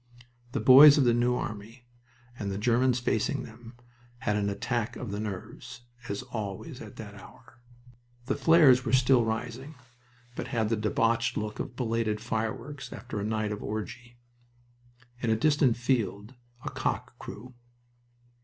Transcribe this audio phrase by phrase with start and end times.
[0.53, 1.85] The boys of the New Army,
[2.39, 3.75] and the Germans facing them,
[4.21, 7.59] had an attack of the nerves, as always at that hour.
[8.25, 9.75] The flares were still rising,
[10.35, 14.17] but had the debauched look of belated fireworks after a night of orgy.
[15.19, 16.33] In a distant field
[16.65, 17.53] a cock crew.